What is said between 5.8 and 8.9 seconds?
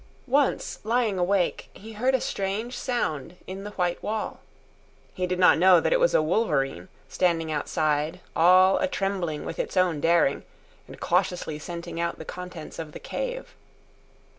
it was a wolverine, standing outside, all a